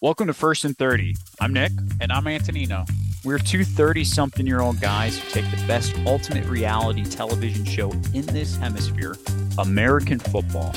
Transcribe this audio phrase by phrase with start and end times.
[0.00, 1.16] Welcome to First and 30.
[1.40, 1.72] I'm Nick.
[2.00, 2.84] And I'm Antonino.
[3.24, 7.90] We're two 30 something year old guys who take the best ultimate reality television show
[8.14, 9.16] in this hemisphere,
[9.58, 10.70] American football,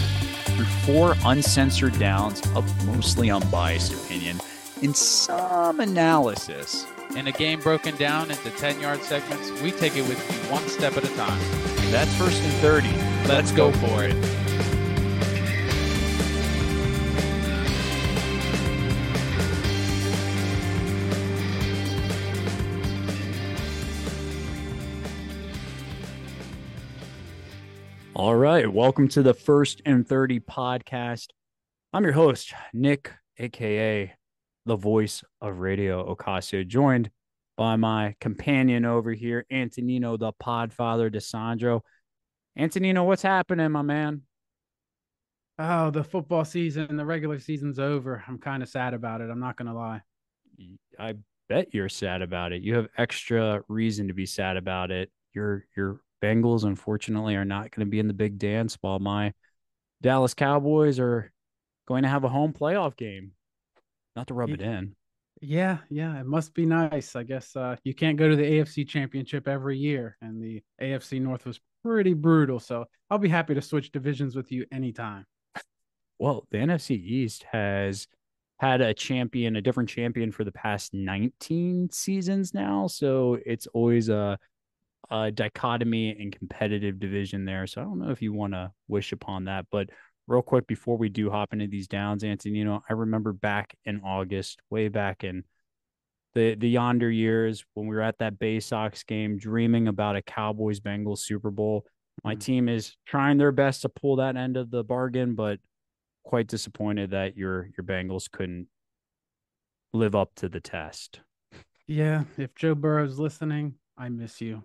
[0.46, 4.39] through four uncensored downs of mostly unbiased opinion
[4.81, 6.88] and some analysis.
[7.15, 10.67] In a game broken down into 10 yard segments, we take it with you one
[10.67, 11.40] step at a time.
[11.92, 12.88] That's First and 30.
[12.88, 14.15] Let's, Let's go, go for it.
[14.15, 14.51] it.
[28.21, 28.71] All right.
[28.71, 31.30] Welcome to the First and 30 podcast.
[31.91, 34.13] I'm your host, Nick, aka
[34.67, 37.09] the voice of Radio Ocasio, joined
[37.57, 41.81] by my companion over here, Antonino, the podfather, DeSandro.
[42.55, 44.22] Antonino, what's happening, my man?
[45.58, 48.23] Oh, the football season, the regular season's over.
[48.27, 49.31] I'm kind of sad about it.
[49.31, 50.02] I'm not going to lie.
[50.99, 51.16] I
[51.49, 52.61] bet you're sad about it.
[52.61, 55.09] You have extra reason to be sad about it.
[55.33, 59.33] You're you're Bengals, unfortunately, are not going to be in the big dance while my
[60.02, 61.31] Dallas Cowboys are
[61.88, 63.31] going to have a home playoff game.
[64.16, 64.55] Not to rub yeah.
[64.55, 64.95] it in.
[65.44, 67.16] Yeah, yeah, it must be nice.
[67.16, 71.19] I guess uh, you can't go to the AFC Championship every year, and the AFC
[71.19, 72.59] North was pretty brutal.
[72.59, 75.25] So I'll be happy to switch divisions with you anytime.
[76.19, 78.08] Well, the NFC East has
[78.59, 82.86] had a champion, a different champion for the past 19 seasons now.
[82.86, 84.38] So it's always a
[85.12, 87.67] uh, dichotomy and competitive division there.
[87.67, 89.66] So I don't know if you want to wish upon that.
[89.70, 89.90] But
[90.28, 92.23] real quick, before we do hop into these downs,
[92.66, 95.44] know, I remember back in August, way back in
[96.34, 100.22] the the yonder years when we were at that Bay Sox game, dreaming about a
[100.22, 101.86] Cowboys Bengals Super Bowl.
[102.23, 102.39] My mm-hmm.
[102.39, 105.59] team is trying their best to pull that end of the bargain, but
[106.23, 108.67] quite disappointed that your your Bengals couldn't
[109.94, 111.20] live up to the test.
[111.86, 114.64] Yeah, if Joe Burrow's listening, I miss you.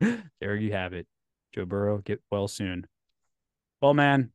[0.40, 1.06] there you have it.
[1.54, 2.86] Joe Burrow, get well soon.
[3.80, 4.32] Well, man,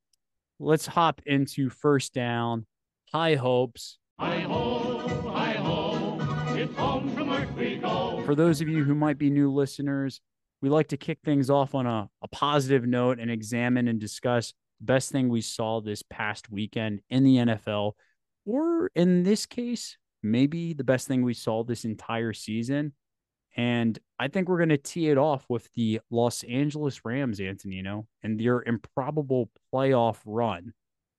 [0.60, 2.66] let's hop into first down.
[3.12, 3.98] High hopes.
[4.20, 6.58] High hope, high hope.
[6.58, 8.22] It's home from work we go.
[8.26, 10.22] For those of you who might be new listeners,
[10.62, 14.54] we like to kick things off on a, a positive note and examine and discuss
[14.80, 17.94] the best thing we saw this past weekend in the NFL,
[18.46, 22.94] or in this case, maybe the best thing we saw this entire season.
[23.56, 28.08] And I think we're going to tee it off with the Los Angeles Rams, Antonino,
[28.24, 30.74] and their improbable playoff run.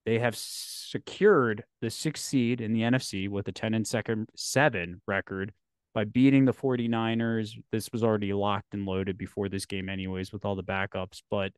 [0.07, 5.01] They have secured the sixth seed in the NFC with a 10 and second seven
[5.07, 5.53] record
[5.95, 7.53] by beating the 49ers.
[7.71, 11.23] This was already locked and loaded before this game, anyways, with all the backups.
[11.31, 11.53] But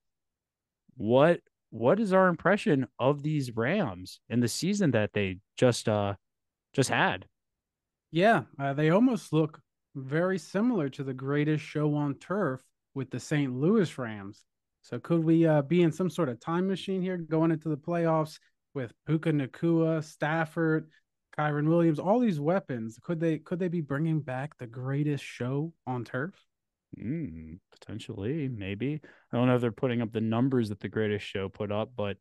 [0.96, 1.40] what
[1.70, 6.14] what is our impression of these Rams in the season that they just uh
[6.72, 7.26] just had?
[8.10, 9.60] Yeah, uh, they almost look
[9.94, 12.62] very similar to the greatest show on turf
[12.94, 13.52] with the St.
[13.54, 14.44] Louis Rams.
[14.82, 17.76] So could we uh, be in some sort of time machine here going into the
[17.76, 18.38] playoffs
[18.74, 20.90] with Puka Nacua, Stafford,
[21.38, 22.98] Kyren Williams, all these weapons?
[23.02, 26.34] Could they could they be bringing back the greatest show on turf?
[27.00, 29.00] Mm, potentially, maybe.
[29.32, 31.92] I don't know if they're putting up the numbers that the greatest show put up,
[31.96, 32.18] but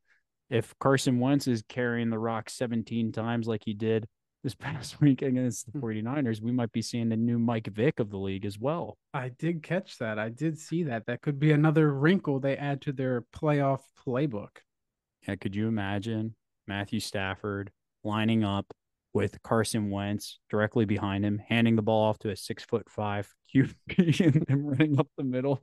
[0.49, 4.07] if Carson Wentz is carrying the rock 17 times like he did
[4.43, 6.45] this past week against the 49ers, hmm.
[6.45, 8.97] we might be seeing the new Mike Vick of the league as well.
[9.13, 10.19] I did catch that.
[10.19, 11.05] I did see that.
[11.07, 14.57] That could be another wrinkle they add to their playoff playbook.
[15.27, 16.35] Yeah, could you imagine
[16.67, 17.71] Matthew Stafford
[18.03, 18.65] lining up
[19.13, 23.29] with Carson Wentz directly behind him, handing the ball off to a six foot five
[23.55, 25.61] QB and running up the middle?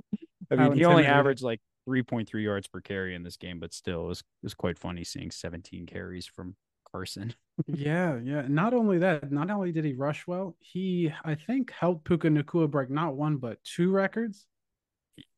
[0.51, 4.05] I mean, he only averaged like 3.3 yards per carry in this game, but still,
[4.05, 6.57] it was, it was quite funny seeing 17 carries from
[6.93, 7.35] Carson.
[7.67, 8.45] yeah, yeah.
[8.49, 12.71] Not only that, not only did he rush well, he I think helped Puka Nacua
[12.71, 14.47] break not one but two records.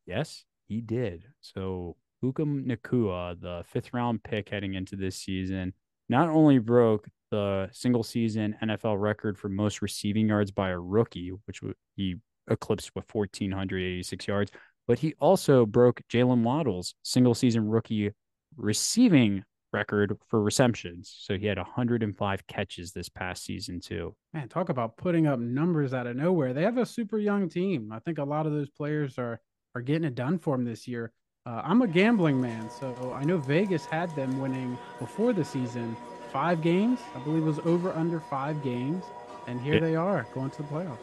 [0.06, 1.24] Yes, he did.
[1.41, 5.74] So Puka Nacua, the fifth round pick heading into this season,
[6.09, 11.32] not only broke the single season NFL record for most receiving yards by a rookie,
[11.47, 11.60] which
[11.97, 12.16] he
[12.50, 14.50] eclipsed with 1,486 yards,
[14.86, 18.10] but he also broke Jaylen Waddle's single season rookie
[18.56, 21.15] receiving record for receptions.
[21.19, 24.15] So he had 105 catches this past season too.
[24.33, 26.53] Man, talk about putting up numbers out of nowhere.
[26.53, 27.92] They have a super young team.
[27.92, 29.41] I think a lot of those players are
[29.74, 31.13] are getting it done for them this year.
[31.47, 35.97] Uh, I'm a gambling man, so I know Vegas had them winning before the season
[36.33, 37.01] five games.
[37.16, 39.04] I believe it was over under five games,
[39.47, 40.98] and here it, they are going to the playoffs.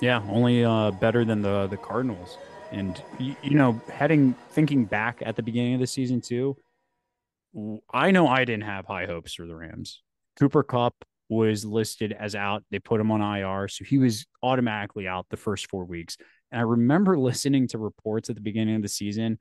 [0.00, 2.38] Yeah, only uh, better than the the Cardinals.
[2.72, 6.56] And you, you know, heading thinking back at the beginning of the season too,
[7.92, 10.02] I know I didn't have high hopes for the Rams.
[10.38, 12.64] Cooper Kupp was listed as out.
[12.70, 13.68] They put him on IR.
[13.68, 16.16] So he was automatically out the first four weeks.
[16.50, 19.38] And I remember listening to reports at the beginning of the season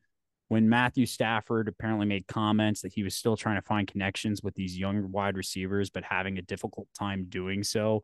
[0.50, 4.54] when Matthew Stafford apparently made comments that he was still trying to find connections with
[4.56, 8.04] these young wide receivers, but having a difficult time doing so.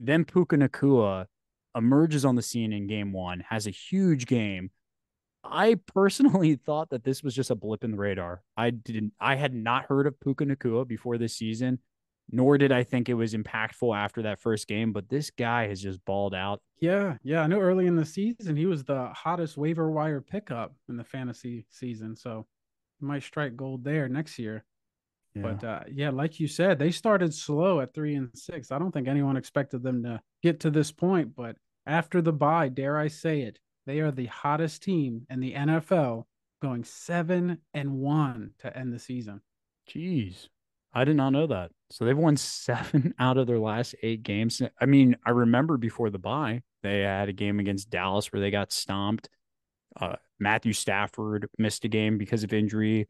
[0.00, 1.26] Then Puka Nacua
[1.76, 4.70] emerges on the scene in game one, has a huge game.
[5.44, 8.42] I personally thought that this was just a blip in the radar.
[8.56, 11.78] I didn't I had not heard of Puka Nacua before this season
[12.30, 14.92] nor did I think it was impactful after that first game.
[14.92, 16.60] But this guy has just balled out.
[16.80, 17.40] Yeah, yeah.
[17.40, 21.04] I know early in the season he was the hottest waiver wire pickup in the
[21.04, 22.46] fantasy season, so
[23.00, 24.64] he might strike gold there next year.
[25.34, 25.42] Yeah.
[25.42, 28.70] But uh, yeah, like you said, they started slow at three and six.
[28.70, 31.56] I don't think anyone expected them to get to this point, but
[31.86, 33.58] after the bye, dare I say it,
[33.88, 36.24] they are the hottest team in the NFL,
[36.60, 39.40] going seven and one to end the season.
[39.90, 40.48] Jeez.
[40.92, 41.70] I did not know that.
[41.90, 44.60] So they've won seven out of their last eight games.
[44.78, 48.50] I mean, I remember before the bye, they had a game against Dallas where they
[48.50, 49.30] got stomped.
[49.98, 53.06] Uh, Matthew Stafford missed a game because of injury.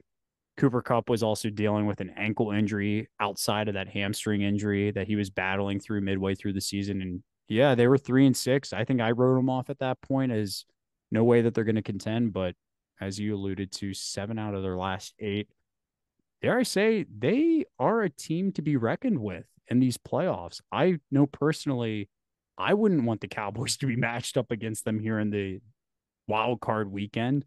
[0.58, 5.08] Cooper Kupp was also dealing with an ankle injury outside of that hamstring injury that
[5.08, 7.02] he was battling through midway through the season.
[7.02, 8.72] And yeah, they were three and six.
[8.72, 10.64] I think I wrote them off at that point as
[11.10, 12.32] no way that they're going to contend.
[12.32, 12.54] But
[13.00, 15.48] as you alluded to, seven out of their last eight
[16.42, 20.60] dare I say, they are a team to be reckoned with in these playoffs.
[20.72, 22.08] I know personally,
[22.56, 25.60] I wouldn't want the Cowboys to be matched up against them here in the
[26.26, 27.44] wild card weekend.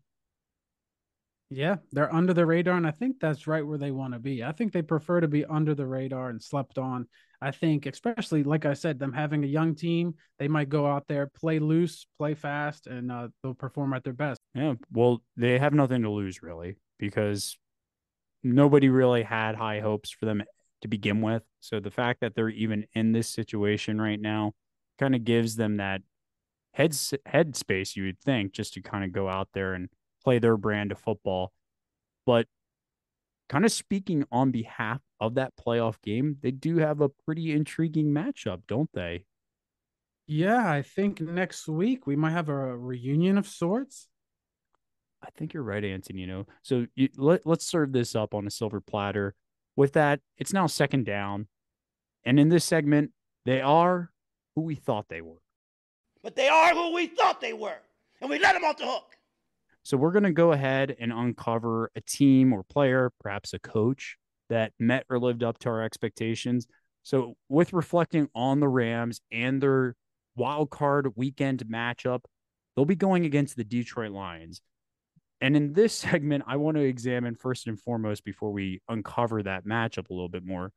[1.50, 4.42] Yeah, they're under the radar, and I think that's right where they want to be.
[4.42, 7.10] I think they prefer to be under the radar and slept on.
[7.42, 11.08] I think, especially like I said, them having a young team, they might go out
[11.08, 14.40] there, play loose, play fast, and uh, they'll perform at their best.
[14.54, 17.58] Yeah, well, they have nothing to lose really because
[18.44, 20.44] nobody really had high hopes for them
[20.82, 21.44] to begin with.
[21.60, 24.54] So the fact that they're even in this situation right now
[25.00, 26.02] kind of gives them that
[26.74, 26.96] head
[27.26, 29.90] head space you would think just to kind of go out there and
[30.24, 31.52] play their brand of football.
[32.26, 32.48] But
[33.52, 38.14] kind of speaking on behalf of that playoff game, they do have a pretty intriguing
[38.14, 39.26] matchup, don't they?
[40.26, 44.08] Yeah, I think next week we might have a reunion of sorts.
[45.22, 46.22] I think you're right, Anthony.
[46.22, 49.36] You know, so you, let, let's serve this up on a silver platter.
[49.76, 51.50] With that, it's now second down.
[52.24, 53.12] And in this segment,
[53.44, 54.12] they are
[54.56, 55.42] who we thought they were.
[56.24, 57.80] But they are who we thought they were.
[58.22, 59.18] And we let them off the hook.
[59.84, 64.18] So we're going to go ahead and uncover a team or player, perhaps a coach
[64.50, 66.68] that met or lived up to our expectations.
[67.04, 69.96] So, with reflecting on the Rams and their
[70.36, 72.22] wild card weekend matchup,
[72.76, 74.62] they'll be going against the Detroit Lions.
[75.40, 79.66] And in this segment, I want to examine first and foremost before we uncover that
[79.66, 80.72] matchup a little bit more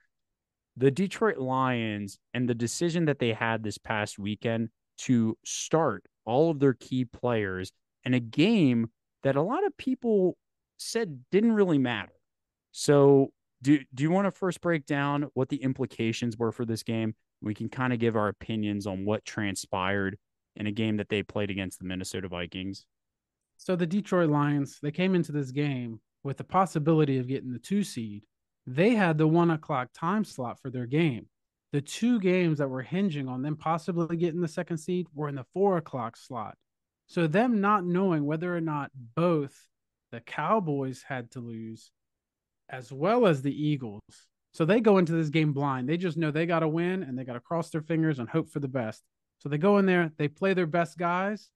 [0.76, 6.50] the Detroit Lions and the decision that they had this past weekend to start all
[6.50, 7.70] of their key players
[8.04, 8.90] in a game
[9.22, 10.36] that a lot of people
[10.76, 12.12] said didn't really matter.
[12.72, 16.82] So, do, do you want to first break down what the implications were for this
[16.82, 17.14] game?
[17.40, 20.18] We can kind of give our opinions on what transpired
[20.56, 22.84] in a game that they played against the Minnesota Vikings.
[23.56, 27.58] So the Detroit Lions, they came into this game with the possibility of getting the
[27.58, 28.24] two seed.
[28.66, 31.26] They had the one o'clock time slot for their game.
[31.72, 35.34] The two games that were hinging on them possibly getting the second seed were in
[35.34, 36.56] the four o'clock slot.
[37.06, 39.68] So them not knowing whether or not both
[40.10, 41.90] the Cowboys had to lose
[42.68, 44.00] as well as the Eagles.
[44.52, 45.88] So they go into this game blind.
[45.88, 48.28] They just know they got to win and they got to cross their fingers and
[48.28, 49.02] hope for the best.
[49.38, 51.50] So they go in there, they play their best guys,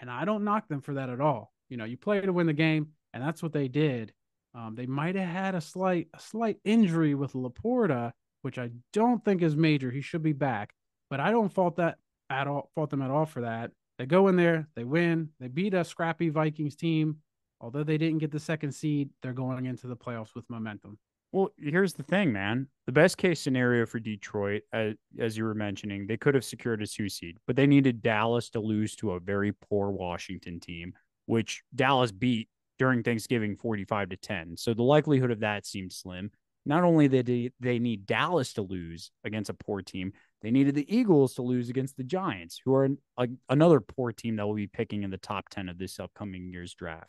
[0.00, 1.52] and I don't knock them for that at all.
[1.68, 4.12] You know, you play to win the game, and that's what they did.
[4.54, 9.24] Um, they might have had a slight a slight injury with LaPorta, which I don't
[9.24, 9.90] think is major.
[9.90, 10.72] He should be back,
[11.10, 11.98] but I don't fault that
[12.30, 12.70] at all.
[12.74, 13.72] Fault them at all for that.
[13.98, 17.18] They go in there, they win, they beat a scrappy Vikings team.
[17.60, 20.98] Although they didn't get the second seed, they're going into the playoffs with momentum.
[21.32, 22.68] Well, here's the thing, man.
[22.86, 26.82] The best case scenario for Detroit, as, as you were mentioning, they could have secured
[26.82, 30.92] a two seed, but they needed Dallas to lose to a very poor Washington team
[31.26, 32.48] which Dallas beat
[32.78, 34.56] during Thanksgiving 45 to 10.
[34.56, 36.30] So the likelihood of that seemed slim.
[36.66, 40.12] Not only did they need Dallas to lose against a poor team,
[40.44, 44.36] they needed the Eagles to lose against the Giants, who are a, another poor team
[44.36, 47.08] that will be picking in the top 10 of this upcoming year's draft.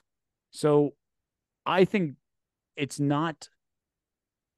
[0.51, 0.94] So
[1.65, 2.13] I think
[2.77, 3.50] it's not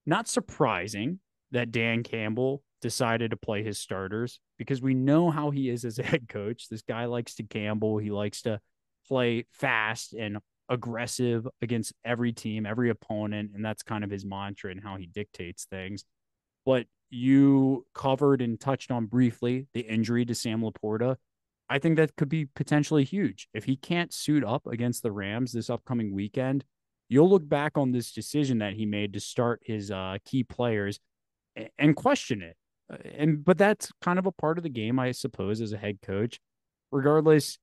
[0.05, 1.19] not surprising
[1.51, 5.97] that Dan Campbell decided to play his starters because we know how he is as
[5.97, 6.69] a head coach.
[6.69, 7.97] This guy likes to gamble.
[7.97, 8.59] He likes to
[9.07, 10.37] play fast and
[10.69, 15.07] aggressive against every team, every opponent, and that's kind of his mantra and how he
[15.07, 16.03] dictates things.
[16.67, 21.15] But you covered and touched on briefly the injury to Sam LaPorta.
[21.69, 23.47] I think that could be potentially huge.
[23.53, 26.65] If he can't suit up against the Rams this upcoming weekend,
[27.07, 30.99] you'll look back on this decision that he made to start his uh, key players
[31.77, 32.57] and question it.
[32.91, 35.77] Uh, and but that's kind of a part of the game, I suppose, as a
[35.77, 36.39] head coach.
[36.91, 37.59] Regardless,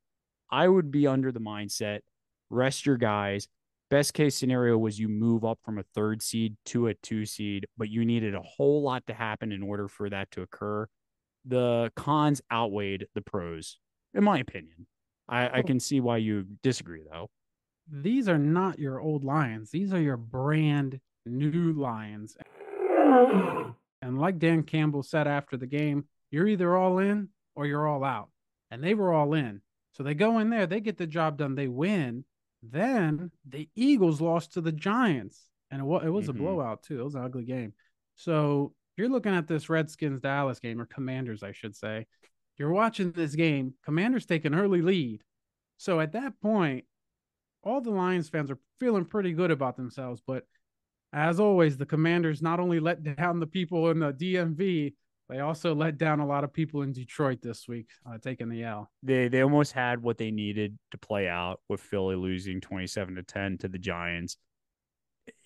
[0.50, 2.00] I would be under the mindset
[2.48, 3.48] rest your guys.
[3.94, 7.64] Best case scenario was you move up from a third seed to a two seed,
[7.78, 10.88] but you needed a whole lot to happen in order for that to occur.
[11.44, 13.78] The cons outweighed the pros,
[14.12, 14.88] in my opinion.
[15.28, 15.62] I, I oh.
[15.62, 17.30] can see why you disagree, though.
[17.88, 19.70] These are not your old Lions.
[19.70, 22.36] These are your brand new Lions.
[24.02, 28.02] And like Dan Campbell said after the game, you're either all in or you're all
[28.02, 28.30] out.
[28.72, 29.60] And they were all in.
[29.92, 32.24] So they go in there, they get the job done, they win.
[32.70, 35.48] Then the Eagles lost to the Giants.
[35.70, 36.38] And it was, it was mm-hmm.
[36.38, 37.00] a blowout, too.
[37.00, 37.72] It was an ugly game.
[38.16, 42.06] So you're looking at this Redskins Dallas game, or Commanders, I should say.
[42.56, 43.74] You're watching this game.
[43.84, 45.22] Commanders take an early lead.
[45.78, 46.84] So at that point,
[47.62, 50.22] all the Lions fans are feeling pretty good about themselves.
[50.24, 50.44] But
[51.12, 54.94] as always, the Commanders not only let down the people in the DMV,
[55.28, 58.62] they also let down a lot of people in Detroit this week, uh, taking the
[58.64, 58.90] L.
[59.02, 63.14] They they almost had what they needed to play out with Philly losing twenty seven
[63.14, 64.36] to ten to the Giants,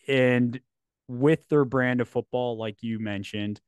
[0.08, 0.58] and
[1.06, 3.60] with their brand of football, like you mentioned.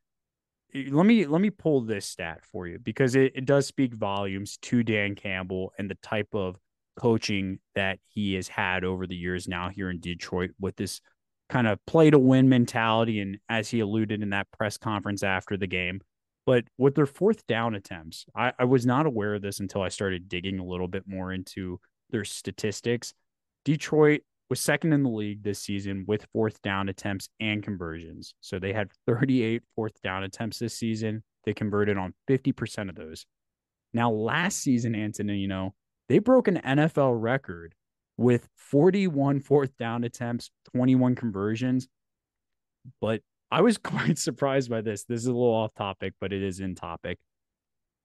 [0.72, 4.56] Let me let me pull this stat for you because it, it does speak volumes
[4.58, 6.56] to Dan Campbell and the type of
[6.96, 11.00] coaching that he has had over the years now here in Detroit with this
[11.50, 13.20] kind of play to win mentality.
[13.20, 16.00] And as he alluded in that press conference after the game,
[16.46, 19.88] but with their fourth down attempts, I, I was not aware of this until I
[19.88, 21.80] started digging a little bit more into
[22.10, 23.12] their statistics.
[23.64, 28.34] Detroit was second in the league this season with fourth down attempts and conversions.
[28.40, 31.22] So they had 38 fourth down attempts this season.
[31.44, 33.26] They converted on 50% of those.
[33.92, 34.94] Now, last season,
[35.48, 35.74] know,
[36.08, 37.74] they broke an NFL record
[38.20, 41.88] with 41 fourth down attempts, 21 conversions.
[43.00, 45.04] But I was quite surprised by this.
[45.04, 47.18] This is a little off topic, but it is in topic.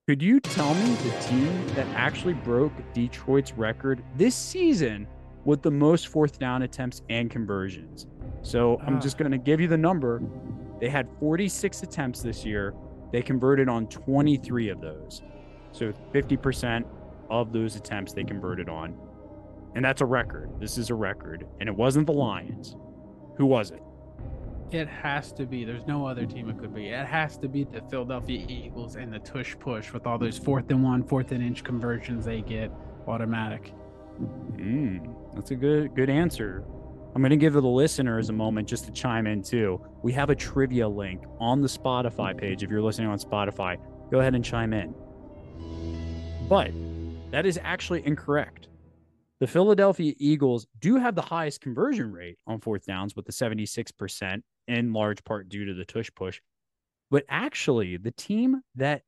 [0.07, 5.05] Could you tell me the team that actually broke Detroit's record this season
[5.43, 8.07] with the most fourth down attempts and conversions?
[8.41, 9.19] So I'm just ah.
[9.19, 10.21] going to give you the number.
[10.79, 12.73] They had 46 attempts this year.
[13.11, 15.23] They converted on 23 of those.
[15.73, 16.85] So 50%
[17.29, 18.95] of those attempts they converted on.
[19.75, 20.49] And that's a record.
[20.59, 21.45] This is a record.
[21.59, 22.75] And it wasn't the Lions.
[23.37, 23.81] Who was it?
[24.71, 25.63] It has to be.
[25.63, 26.87] There's no other team it could be.
[26.87, 30.69] It has to be the Philadelphia Eagles and the tush push with all those fourth
[30.71, 32.71] and one, fourth and inch conversions they get
[33.07, 33.73] automatic.
[34.53, 36.63] Mm, that's a good good answer.
[37.13, 39.79] I'm going to give the listeners a moment just to chime in too.
[40.03, 42.61] We have a trivia link on the Spotify page.
[42.63, 43.77] If you're listening on Spotify,
[44.11, 44.93] go ahead and chime in.
[46.49, 46.71] But
[47.31, 48.67] that is actually incorrect.
[49.39, 54.41] The Philadelphia Eagles do have the highest conversion rate on fourth downs with the 76%,
[54.67, 56.39] in large part due to the tush push.
[57.11, 59.01] But actually, the team that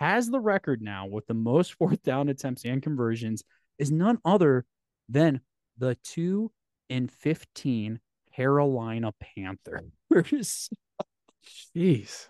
[0.00, 3.44] has the record now with the most fourth down attempts and conversions
[3.78, 4.64] is none other
[5.08, 5.40] than
[5.78, 6.50] the 2
[6.88, 8.00] in 15
[8.34, 9.90] Carolina Panthers.
[11.76, 12.28] Jeez.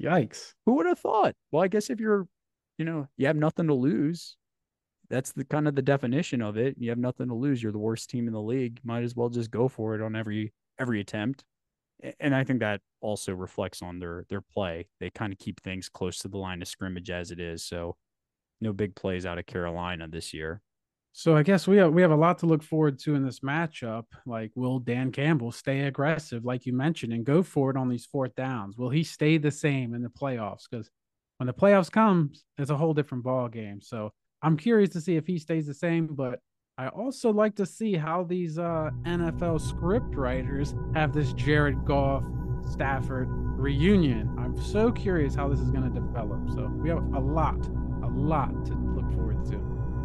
[0.00, 0.54] Yikes.
[0.66, 1.34] Who would have thought?
[1.50, 2.26] Well, I guess if you're,
[2.76, 4.36] you know, you have nothing to lose,
[5.10, 6.76] that's the kind of the definition of it.
[6.78, 7.62] You have nothing to lose.
[7.62, 8.80] You're the worst team in the league.
[8.84, 11.44] Might as well just go for it on every every attempt.
[12.20, 14.88] And I think that also reflects on their their play.
[15.00, 17.64] They kind of keep things close to the line of scrimmage as it is.
[17.64, 17.96] So
[18.60, 20.60] no big plays out of Carolina this year.
[21.12, 23.40] So I guess we have we have a lot to look forward to in this
[23.40, 24.04] matchup.
[24.26, 28.06] Like, will Dan Campbell stay aggressive, like you mentioned, and go for it on these
[28.06, 28.76] fourth downs?
[28.76, 30.64] Will he stay the same in the playoffs?
[30.70, 30.90] Because
[31.38, 33.80] when the playoffs comes, it's a whole different ball game.
[33.80, 36.40] So I'm curious to see if he stays the same, but
[36.76, 42.22] I also like to see how these uh, NFL script writers have this Jared Goff
[42.70, 44.32] Stafford reunion.
[44.38, 46.48] I'm so curious how this is going to develop.
[46.50, 47.58] So we have a lot,
[48.04, 49.56] a lot to look forward to.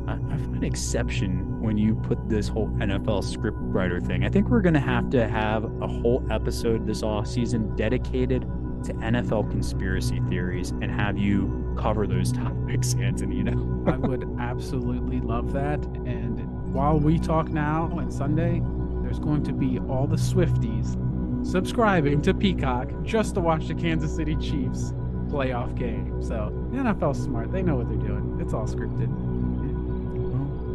[0.08, 4.26] I, I find exception when you put this whole NFL script writer thing.
[4.26, 8.46] I think we're going to have to have a whole episode this off season dedicated
[8.84, 13.38] to NFL conspiracy theories and have you cover those topics, Anthony.
[13.38, 15.84] You I would absolutely love that.
[16.06, 18.62] And while we talk now and Sunday,
[19.02, 20.98] there's going to be all the Swifties
[21.46, 24.94] subscribing to Peacock just to watch the Kansas City Chiefs
[25.28, 26.22] playoff game.
[26.24, 28.38] So the NFL's smart; they know what they're doing.
[28.40, 29.10] It's all scripted.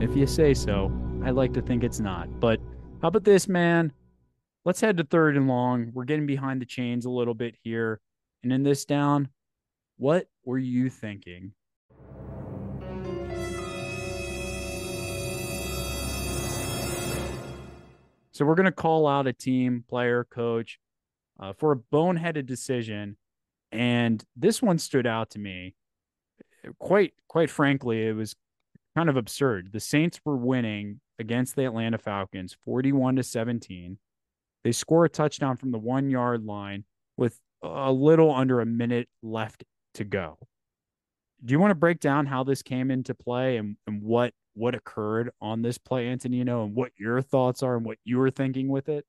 [0.02, 0.92] If you say so,
[1.24, 2.28] I like to think it's not.
[2.38, 2.60] But
[3.02, 3.92] how about this, man?
[4.68, 5.92] Let's head to third and long.
[5.94, 8.02] We're getting behind the chains a little bit here.
[8.42, 9.28] And in this down,
[9.96, 11.52] what were you thinking?
[18.32, 20.78] So we're going to call out a team, player, coach
[21.40, 23.16] uh, for a boneheaded decision.
[23.72, 25.76] And this one stood out to me.
[26.78, 28.37] Quite, quite frankly, it was
[28.94, 29.70] kind of absurd.
[29.72, 33.96] The Saints were winning against the Atlanta Falcons 41 to 17.
[34.64, 36.84] They score a touchdown from the one yard line
[37.16, 40.38] with a little under a minute left to go.
[41.44, 44.74] Do you want to break down how this came into play and, and what what
[44.74, 48.68] occurred on this play, Antonino, and what your thoughts are and what you were thinking
[48.68, 49.04] with it?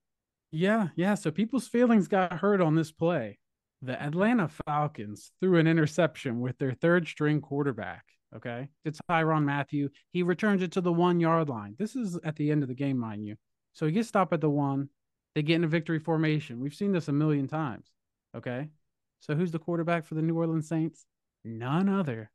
[0.51, 1.15] Yeah, yeah.
[1.15, 3.39] So people's feelings got hurt on this play.
[3.81, 8.03] The Atlanta Falcons threw an interception with their third string quarterback.
[8.35, 8.67] Okay.
[8.85, 9.89] It's Tyrann Mathieu.
[10.11, 11.75] He returns it to the one yard line.
[11.79, 13.35] This is at the end of the game, mind you.
[13.73, 14.89] So he gets stopped at the one.
[15.35, 16.59] They get in a victory formation.
[16.59, 17.87] We've seen this a million times.
[18.35, 18.69] Okay.
[19.19, 21.05] So who's the quarterback for the New Orleans Saints?
[21.43, 22.31] None other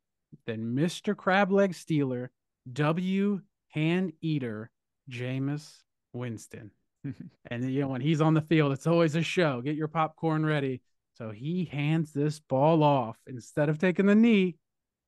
[0.47, 1.17] than Mr.
[1.17, 2.31] Crab Leg Stealer,
[2.73, 4.71] W hand eater,
[5.11, 5.83] Jameis
[6.13, 6.71] Winston.
[7.51, 9.61] and you know, when he's on the field, it's always a show.
[9.61, 10.81] Get your popcorn ready.
[11.15, 14.57] So he hands this ball off instead of taking the knee,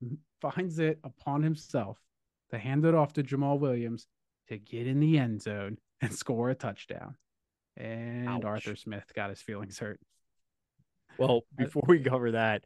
[0.41, 1.99] finds it upon himself
[2.51, 4.07] to hand it off to Jamaal Williams
[4.49, 7.17] to get in the end zone and score a touchdown.
[7.77, 8.45] And Ouch.
[8.45, 10.01] Arthur Smith got his feelings hurt.
[11.19, 12.65] Well, before we cover that,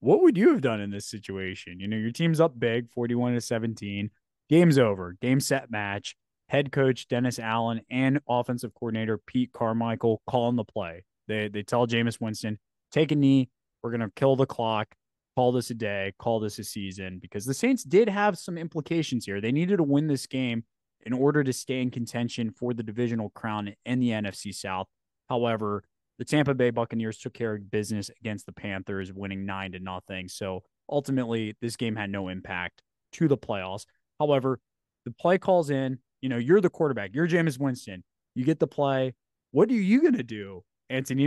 [0.00, 1.78] what would you have done in this situation?
[1.78, 4.10] You know, your team's up big, 41 to 17.
[4.48, 5.16] Game's over.
[5.20, 6.16] Game set match.
[6.48, 11.04] Head coach Dennis Allen and offensive coordinator Pete Carmichael calling the play.
[11.28, 12.58] They they tell Jameis Winston,
[12.90, 13.48] take a knee.
[13.82, 14.94] We're gonna kill the clock.
[15.34, 16.12] Call this a day.
[16.18, 19.40] Call this a season because the Saints did have some implications here.
[19.40, 20.64] They needed to win this game
[21.04, 24.86] in order to stay in contention for the divisional crown in the NFC South.
[25.28, 25.84] However,
[26.18, 30.28] the Tampa Bay Buccaneers took care of business against the Panthers, winning nine to nothing.
[30.28, 33.86] So ultimately, this game had no impact to the playoffs.
[34.20, 34.60] However,
[35.04, 35.98] the play calls in.
[36.20, 37.10] You know, you're the quarterback.
[37.14, 38.04] You're Jameis Winston.
[38.34, 39.14] You get the play.
[39.50, 40.62] What are you gonna do,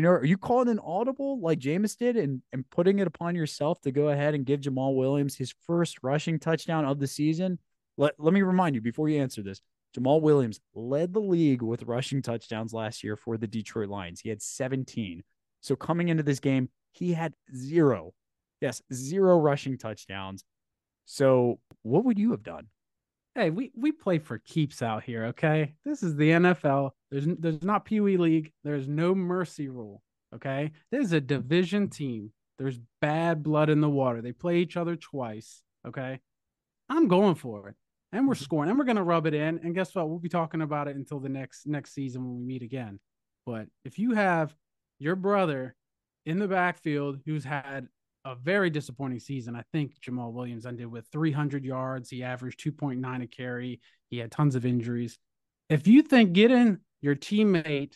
[0.02, 3.82] know, are you calling an audible like Jameis did and and putting it upon yourself
[3.82, 7.60] to go ahead and give Jamaal Williams his first rushing touchdown of the season?
[7.97, 9.62] Let Let me remind you before you answer this.
[9.95, 14.19] Jamaal Williams led the league with rushing touchdowns last year for the Detroit Lions.
[14.19, 15.23] He had 17.
[15.62, 18.13] So coming into this game, he had zero.
[18.62, 20.43] Yes, zero rushing touchdowns.
[21.05, 22.67] So what would you have done?
[23.36, 25.73] Hey, we we play for keeps out here, okay?
[25.84, 26.91] This is the NFL.
[27.12, 28.53] There's there's not Pee Wee League.
[28.63, 30.01] There's no mercy rule,
[30.34, 30.71] okay?
[30.89, 32.31] This is a division team.
[32.58, 34.21] There's bad blood in the water.
[34.21, 36.19] They play each other twice, okay?
[36.89, 37.75] I'm going for it.
[38.15, 38.43] And we're mm-hmm.
[38.43, 39.60] scoring and we're going to rub it in.
[39.63, 40.10] And guess what?
[40.10, 42.99] We'll be talking about it until the next next season when we meet again.
[43.45, 44.56] But if you have
[44.99, 45.75] your brother
[46.25, 47.88] in the backfield who's had
[48.25, 49.56] a very disappointing season.
[49.56, 52.10] I think Jamaal Williams ended with 300 yards.
[52.10, 53.80] He averaged 2.9 a carry.
[54.10, 55.17] He had tons of injuries.
[55.69, 57.93] If you think getting your teammate,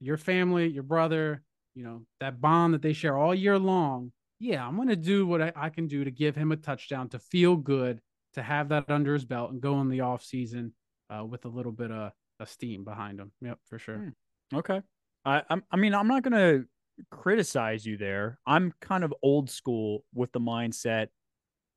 [0.00, 1.42] your family, your brother,
[1.74, 5.26] you know, that bond that they share all year long, yeah, I'm going to do
[5.26, 8.00] what I, I, can do to give him a touchdown to feel good,
[8.34, 10.72] to have that under his belt and go in the off season
[11.10, 13.32] uh, with a little bit of, of steam behind him.
[13.40, 13.96] Yep, for sure.
[13.96, 14.56] Hmm.
[14.58, 14.80] Okay.
[15.24, 16.64] I, I'm, I mean, I'm not to
[17.10, 18.38] criticize you there.
[18.46, 21.08] I'm kind of old school with the mindset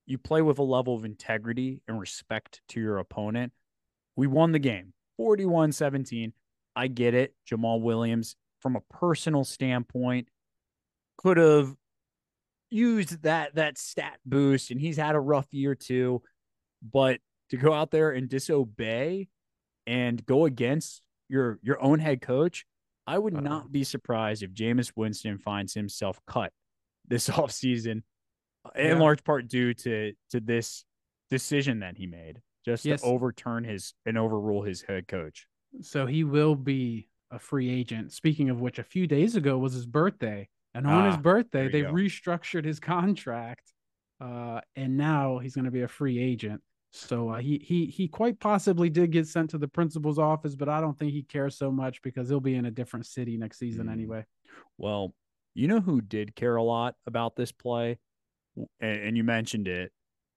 [0.06, 3.52] you play with a level of integrity and respect to your opponent.
[4.16, 6.34] We won the game 41 17.
[6.76, 7.34] I get it.
[7.50, 10.28] Jamaal Williams, from a personal standpoint,
[11.18, 11.74] could have
[12.70, 16.22] used that that stat boost and he's had a rough year too
[16.82, 19.28] but to go out there and disobey
[19.88, 22.66] and go against your your own head coach
[23.08, 26.52] I would not be surprised if Jameis Winston finds himself cut
[27.08, 28.02] this offseason,
[28.76, 30.84] in large part due to to this
[31.30, 33.02] decision that he made, just Yes.
[33.02, 35.46] to overturn his and overrule his head coach.
[35.82, 38.12] So he will be a free agent.
[38.12, 40.48] Speaking of which, a few days ago was his birthday.
[40.74, 41.94] And on his Ah, birthday, they go.
[41.94, 43.72] restructured his contract.
[44.20, 46.62] Uh, and now he's going to be a free agent.
[46.92, 50.70] So uh, he he he quite possibly did get sent to the principal's office, but
[50.70, 53.60] I don't think he cares so much because he'll be in a different city next
[53.60, 53.92] season Mm.
[53.92, 54.26] anyway.
[54.78, 55.14] Well,
[55.54, 58.00] you know who did care a lot about this play,
[58.80, 59.92] and, and you mentioned it.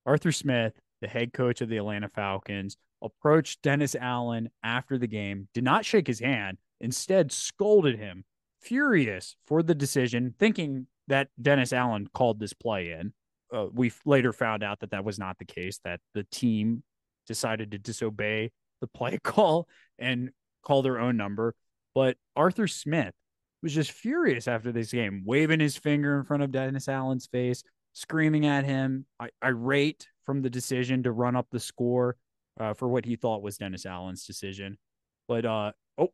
[0.04, 5.46] Arthur Smith, the head coach of the Atlanta Falcons, approached Dennis Allen after the game,
[5.54, 8.24] did not shake his hand, instead scolded him,
[8.60, 13.12] furious for the decision, thinking that Dennis Allen called this play in.
[13.52, 16.82] Uh, we later found out that that was not the case, that the team
[17.26, 20.30] decided to disobey the play call and
[20.62, 21.54] call their own number.
[21.94, 23.14] But Arthur Smith
[23.62, 27.62] was just furious after this game, waving his finger in front of Dennis Allen's face,
[27.92, 29.06] screaming at him,
[29.42, 32.16] irate from the decision to run up the score
[32.61, 34.78] uh, for what he thought was Dennis Allen's decision.
[35.26, 36.12] But uh, oh,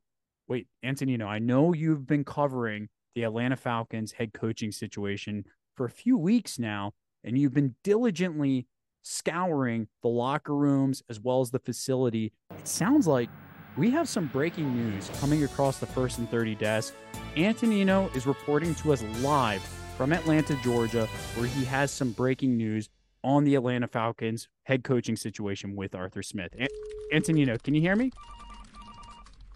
[0.49, 5.45] wait, Antonino, I know you've been covering the Atlanta Falcons head coaching situation
[5.77, 6.93] for a few weeks now,
[7.25, 8.67] and you've been diligently
[9.03, 12.33] scouring the locker rooms as well as the facility.
[12.59, 13.29] It sounds like
[13.77, 16.95] we have some breaking news coming across the first and 30 desk.
[17.37, 19.63] Antonino is reporting to us live
[19.97, 21.07] from Atlanta, Georgia,
[21.37, 22.89] where he has some breaking news
[23.23, 26.55] on the Atlanta Falcons head coaching situation with Arthur Smith.
[26.59, 26.69] An-
[27.13, 28.11] Antonino, can you hear me?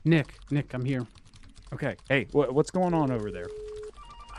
[0.04, 1.06] Nick, Nick, I'm here.
[1.72, 1.96] Okay.
[2.08, 3.46] Hey, wh- what's going on over there?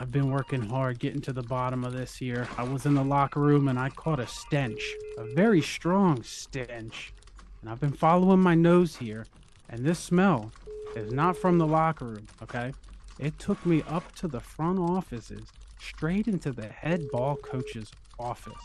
[0.02, 2.48] I've been working hard getting to the bottom of this here.
[2.58, 4.82] I was in the locker room and I caught a stench,
[5.18, 7.12] a very strong stench.
[7.60, 9.26] And I've been following my nose here,
[9.70, 10.54] and this smell
[10.96, 12.72] is not from the locker room, okay?
[13.20, 15.44] It took me up to the front offices,
[15.82, 18.64] straight into the head ball coach's office.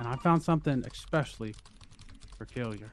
[0.00, 1.54] And I found something especially
[2.38, 2.90] peculiar.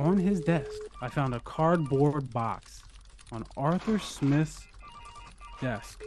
[0.00, 2.82] On his desk, I found a cardboard box
[3.30, 4.66] on Arthur Smith's
[5.60, 6.02] desk.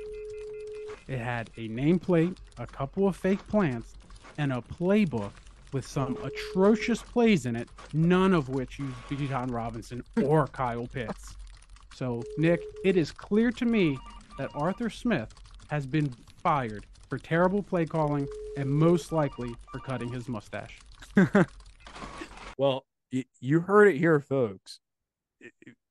[1.07, 3.95] It had a nameplate, a couple of fake plants,
[4.37, 5.31] and a playbook
[5.73, 11.35] with some atrocious plays in it, none of which used Bijan Robinson or Kyle Pitts.
[11.93, 13.97] So, Nick, it is clear to me
[14.37, 15.33] that Arthur Smith
[15.69, 20.79] has been fired for terrible play calling and most likely for cutting his mustache.
[22.57, 22.85] well,
[23.39, 24.79] you heard it here, folks.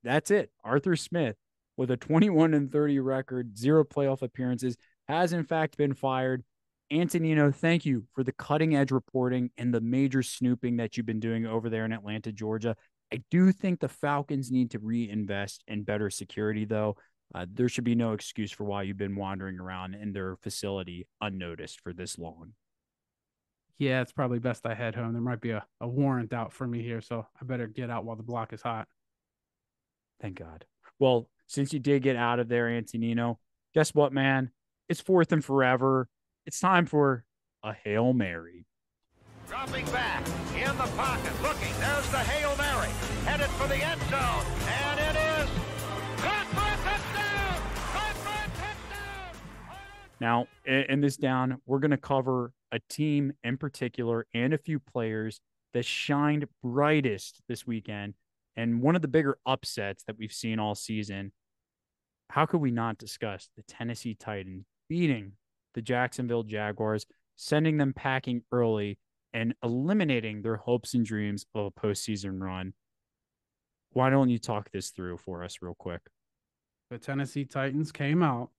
[0.02, 0.50] That's it.
[0.64, 1.36] Arthur Smith,
[1.76, 4.76] with a 21 and 30 record, zero playoff appearances,
[5.08, 6.44] has in fact been fired.
[6.90, 11.20] Antonino, thank you for the cutting edge reporting and the major snooping that you've been
[11.20, 12.76] doing over there in Atlanta, Georgia.
[13.12, 16.96] I do think the Falcons need to reinvest in better security, though.
[17.34, 21.08] Uh, there should be no excuse for why you've been wandering around in their facility
[21.20, 22.52] unnoticed for this long.
[23.78, 25.12] Yeah, it's probably best I head home.
[25.12, 28.04] There might be a, a warrant out for me here, so I better get out
[28.04, 28.86] while the block is hot.
[30.20, 30.64] Thank God.
[30.98, 33.38] Well, since you did get out of there, Antonino,
[33.74, 34.50] guess what, man?
[34.88, 36.08] It's fourth and forever.
[36.46, 37.24] It's time for
[37.64, 38.66] a Hail Mary.
[39.48, 41.72] Dropping back in the pocket, looking.
[41.80, 42.90] There's the Hail Mary.
[43.24, 44.44] Headed for the end zone.
[44.68, 45.50] And it is
[46.20, 47.62] for a touchdown.
[48.22, 49.34] For a touchdown.
[50.20, 54.78] Now, in this down, we're going to cover a team in particular and a few
[54.78, 55.40] players
[55.74, 58.14] that shined brightest this weekend.
[58.54, 61.32] And one of the bigger upsets that we've seen all season.
[62.30, 65.32] How could we not discuss the Tennessee Titans beating
[65.74, 68.98] the Jacksonville Jaguars, sending them packing early
[69.32, 72.72] and eliminating their hopes and dreams of a postseason run.
[73.92, 76.00] Why don't you talk this through for us real quick?
[76.90, 78.50] The Tennessee Titans came out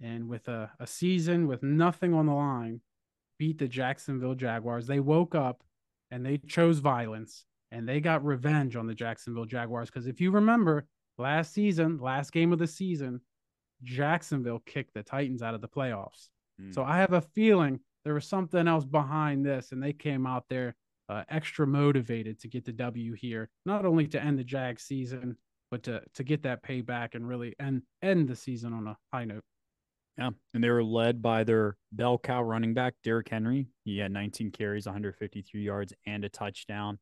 [0.00, 2.80] and with a, a season with nothing on the line,
[3.38, 4.86] beat the Jacksonville Jaguars.
[4.86, 5.62] They woke up
[6.10, 9.90] and they chose violence and they got revenge on the Jacksonville Jaguars.
[9.90, 10.86] Because if you remember
[11.18, 13.20] last season, last game of the season,
[13.82, 16.28] Jacksonville kicked the Titans out of the playoffs.
[16.60, 16.74] Mm.
[16.74, 20.44] So I have a feeling there was something else behind this, and they came out
[20.48, 20.76] there
[21.08, 25.36] uh, extra motivated to get the W here, not only to end the Jag season,
[25.70, 29.24] but to to get that payback and really end end the season on a high
[29.24, 29.42] note.
[30.18, 33.68] Yeah, and they were led by their bell cow running back Derrick Henry.
[33.84, 36.98] He had 19 carries, 153 yards, and a touchdown.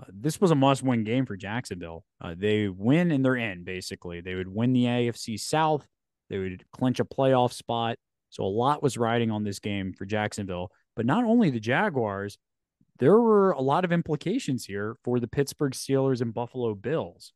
[0.00, 2.04] Uh, this was a must-win game for Jacksonville.
[2.20, 3.62] Uh, they win and they're in.
[3.62, 5.86] Basically, they would win the AFC South
[6.28, 7.98] they would clinch a playoff spot.
[8.30, 10.70] So a lot was riding on this game for Jacksonville.
[10.94, 12.38] But not only the Jaguars,
[12.98, 17.32] there were a lot of implications here for the Pittsburgh Steelers and Buffalo Bills.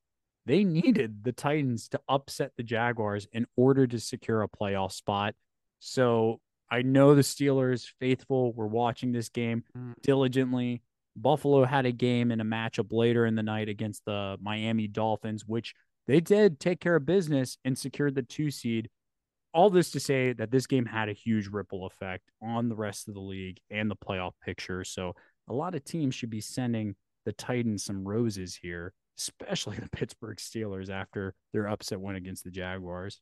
[0.47, 5.35] They needed the Titans to upset the Jaguars in order to secure a playoff spot.
[5.81, 9.95] So I know the Steelers faithful were watching this game mm.
[10.03, 10.83] diligently.
[11.17, 15.45] Buffalo had a game in a matchup later in the night against the Miami Dolphins,
[15.47, 15.75] which
[16.07, 18.89] they did take care of business and secured the two seed.
[19.53, 23.09] All this to say that this game had a huge ripple effect on the rest
[23.09, 24.85] of the league and the playoff picture.
[24.85, 25.15] So
[25.49, 30.39] a lot of teams should be sending the Titans some roses here, especially the Pittsburgh
[30.39, 33.21] Steelers after their upset win against the Jaguars.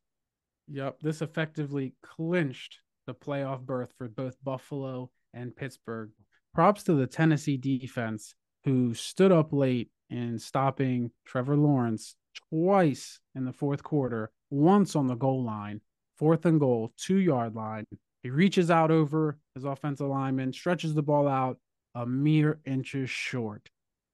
[0.69, 6.11] Yep, this effectively clinched the playoff berth for both Buffalo and Pittsburgh.
[6.55, 12.17] Props to the Tennessee defense who stood up late in stopping Trevor Lawrence
[12.51, 15.81] twice in the fourth quarter, once on the goal line,
[16.17, 17.85] fourth and goal, two yard line.
[18.23, 21.59] He reaches out over his offensive lineman, stretches the ball out
[21.95, 23.69] a mere inches short.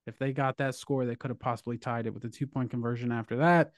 [0.07, 2.70] If they got that score, they could have possibly tied it with a two point
[2.70, 3.72] conversion after that.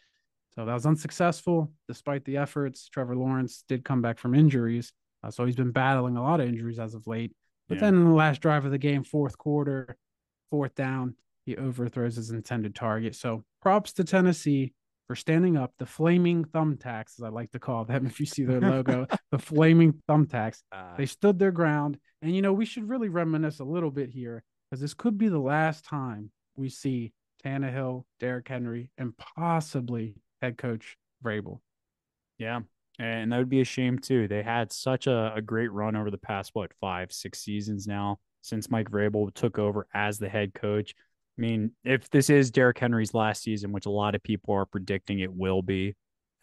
[0.55, 2.89] So that was unsuccessful despite the efforts.
[2.89, 4.93] Trevor Lawrence did come back from injuries.
[5.23, 7.35] Uh, so he's been battling a lot of injuries as of late.
[7.69, 7.83] But Yeah.
[7.83, 9.97] then in the last drive of the game, fourth quarter,
[10.51, 13.15] fourth down, he overthrows his intended target.
[13.15, 14.73] So props to Tennessee
[15.09, 15.73] for standing up.
[15.81, 19.41] The flaming thumbtacks, as I like to call them, if you see their logo, the
[19.41, 20.63] flaming thumbtacks.
[20.71, 21.99] Uh, They stood their ground.
[22.23, 25.27] And, you know, we should really reminisce a little bit here because this could be
[25.27, 27.13] the last time we see
[27.45, 31.59] Tannehill, Derrick Henry, and possibly head coach Vrabel.
[32.39, 32.61] Yeah.
[33.01, 34.29] And that would be a shame too.
[34.29, 38.21] They had such a, a great run over the past, what, five, six seasons now
[38.43, 40.95] since Mike Vrabel took over as the head coach.
[41.37, 44.65] I mean, if this is Derrick Henry's last season, which a lot of people are
[44.65, 45.95] predicting it will be,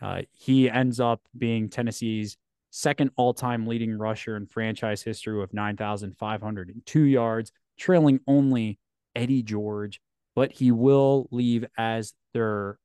[0.01, 2.38] uh, he ends up being Tennessee's
[2.69, 8.79] second all time leading rusher in franchise history with 9,502 yards, trailing only
[9.15, 9.99] Eddie George,
[10.36, 12.77] but he will leave as their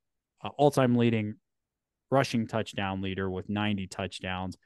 [0.43, 1.35] uh, all time leading
[2.11, 4.57] rushing touchdown leader with 90 touchdowns.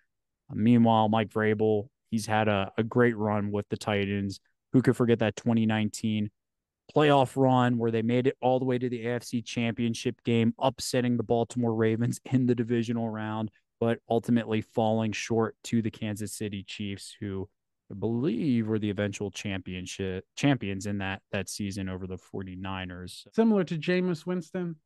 [0.51, 4.41] Uh, meanwhile, Mike Vrabel, he's had a, a great run with the Titans.
[4.73, 6.31] Who could forget that 2019
[6.95, 11.17] playoff run where they made it all the way to the AFC championship game, upsetting
[11.17, 16.63] the Baltimore Ravens in the divisional round, but ultimately falling short to the Kansas City
[16.63, 17.49] Chiefs, who
[17.91, 23.27] I believe were the eventual championship champions in that that season over the 49ers.
[23.33, 24.77] Similar to Jameis Winston,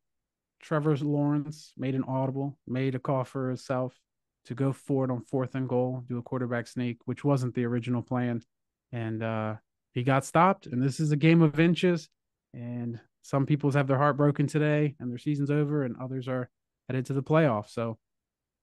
[0.61, 3.97] Trevor Lawrence made an audible, made a call for himself
[4.45, 8.01] to go forward on fourth and goal, do a quarterback sneak, which wasn't the original
[8.01, 8.41] plan.
[8.91, 9.55] And uh,
[9.93, 10.67] he got stopped.
[10.67, 12.09] And this is a game of inches.
[12.53, 16.49] And some people's have their heart broken today and their season's over, and others are
[16.87, 17.69] headed to the playoffs.
[17.69, 17.97] So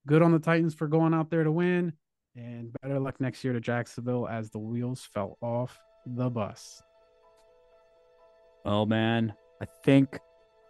[0.06, 1.92] good on the Titans for going out there to win.
[2.36, 6.82] And better luck next year to Jacksonville as the wheels fell off the bus.
[8.64, 10.18] Well, man, I think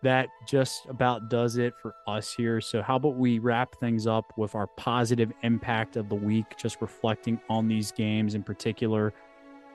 [0.03, 2.61] that just about does it for us here.
[2.61, 6.81] So, how about we wrap things up with our positive impact of the week, just
[6.81, 9.14] reflecting on these games in particular?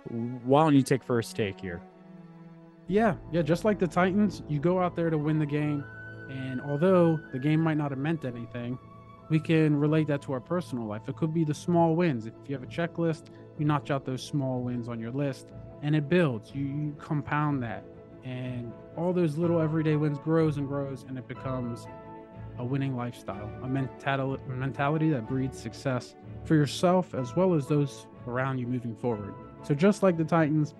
[0.08, 1.82] Why don't you take first take here?
[2.88, 5.84] Yeah, yeah, just like the Titans, you go out there to win the game.
[6.30, 8.78] And although the game might not have meant anything,
[9.30, 11.04] we can relate that to our personal life.
[11.08, 12.26] It could be the small wins.
[12.26, 13.26] If you have a checklist,
[13.60, 15.50] you notch out those small wins on your list
[15.84, 16.52] and it builds.
[16.54, 17.84] You, you compound that.
[18.24, 21.88] And all those little everyday wins grows and grows and it becomes
[22.58, 28.08] a winning lifestyle, a mental- mentality that breeds success for yourself as well as those
[28.28, 29.34] around you moving forward.
[29.64, 30.74] So just like the Titans,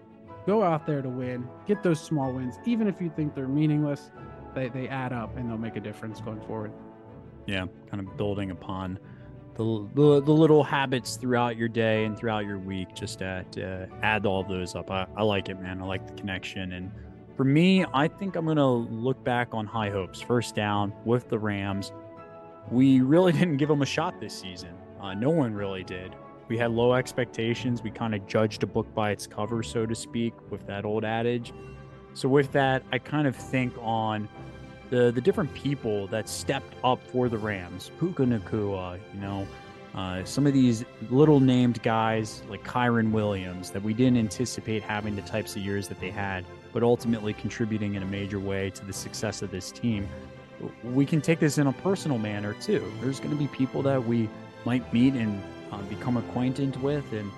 [0.46, 4.12] go out there to win, get those small wins, even if you think they're meaningless,
[4.56, 6.72] they, they add up and they'll make a difference going forward.
[7.46, 9.00] Yeah, kind of building upon
[9.60, 13.90] the, the, the little habits throughout your day and throughout your week, just to, to
[14.02, 14.90] add all those up.
[14.90, 15.82] I, I like it, man.
[15.82, 16.72] I like the connection.
[16.72, 16.92] And
[17.36, 20.22] for me, I think I'm going to look back on high hopes.
[20.22, 21.92] First down with the Rams.
[22.72, 24.74] We really didn't give them a shot this season.
[25.02, 26.16] Uh, no one really did.
[26.50, 27.84] We had low expectations.
[27.84, 31.06] We kind of judged a book by its cover, so to speak, with that old
[31.06, 31.54] adage.
[32.16, 34.28] So with that, I kind of think on
[34.90, 37.92] the the different people that stepped up for the Rams.
[38.00, 39.48] Puka Nacua, you know,
[39.94, 45.16] uh, some of these little named guys like Kyren Williams that we didn't anticipate having
[45.16, 48.86] the types of years that they had, but ultimately contributing in a major way to
[48.86, 50.10] the success of this team.
[50.84, 52.92] We can take this in a personal manner too.
[53.02, 54.30] There's going to be people that we
[54.66, 57.32] might meet and uh, become acquainted with, and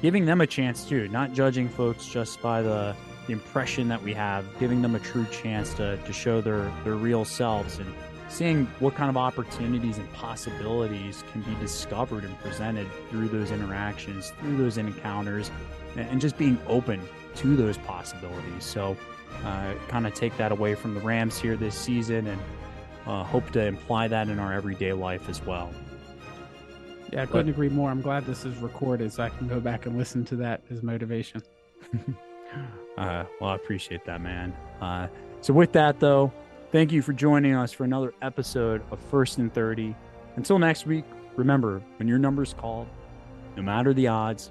[0.00, 1.08] giving them a chance too.
[1.08, 2.94] Not judging folks just by the
[3.26, 6.96] the impression that we have, giving them a true chance to, to show their, their
[6.96, 7.94] real selves and
[8.28, 14.32] seeing what kind of opportunities and possibilities can be discovered and presented through those interactions,
[14.40, 15.50] through those encounters,
[15.96, 17.00] and, just being open
[17.34, 18.64] to those possibilities.
[18.64, 18.96] So,
[19.44, 22.40] uh, kind of take that away from the Rams here this season and
[23.06, 25.72] uh, hope to imply that in our everyday life as well.
[27.12, 27.90] Yeah, I couldn't agree more.
[27.90, 30.82] I'm glad this is recorded so I can go back and listen to that as
[30.82, 31.42] motivation.
[32.98, 34.54] Uh, well, I appreciate that, man.
[34.82, 35.08] Uh,
[35.40, 36.30] so, with that, though,
[36.70, 39.96] thank you for joining us for another episode of First and 30.
[40.36, 42.86] Until next week, remember when your number's called,
[43.56, 44.50] no matter the odds,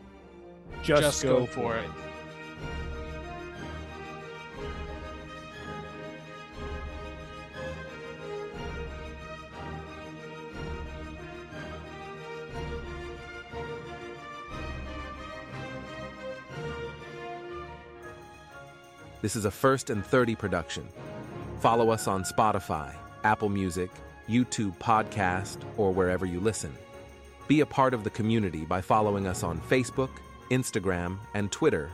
[0.82, 1.86] just, Just go, go for it.
[19.22, 20.88] This is a First and 30 production.
[21.60, 23.92] Follow us on Spotify, Apple Music,
[24.28, 26.76] YouTube Podcast, or wherever you listen.
[27.48, 30.10] Be a part of the community by following us on Facebook,
[30.50, 31.92] Instagram, and Twitter